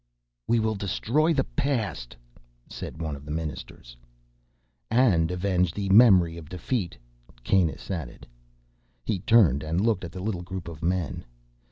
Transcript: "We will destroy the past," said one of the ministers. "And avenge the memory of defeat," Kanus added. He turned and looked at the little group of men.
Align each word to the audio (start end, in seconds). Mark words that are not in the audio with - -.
"We 0.47 0.59
will 0.59 0.73
destroy 0.73 1.31
the 1.31 1.43
past," 1.43 2.17
said 2.67 2.99
one 2.99 3.15
of 3.15 3.23
the 3.23 3.29
ministers. 3.29 3.95
"And 4.89 5.29
avenge 5.29 5.73
the 5.73 5.89
memory 5.89 6.37
of 6.37 6.49
defeat," 6.49 6.97
Kanus 7.43 7.91
added. 7.91 8.25
He 9.05 9.19
turned 9.19 9.61
and 9.61 9.79
looked 9.79 10.03
at 10.03 10.11
the 10.11 10.19
little 10.23 10.41
group 10.41 10.67
of 10.67 10.81
men. 10.81 11.23